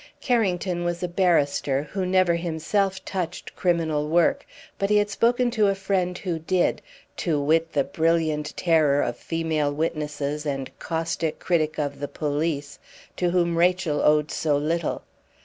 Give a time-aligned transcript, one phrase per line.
[0.19, 4.47] Carrington was a barrister, who never himself touched criminal work,
[4.79, 6.81] but he had spoken to a friend who did,
[7.17, 12.79] to wit the brilliant terror of female witnesses, and caustic critic of the police,
[13.15, 15.03] to whom Rachel owed so little.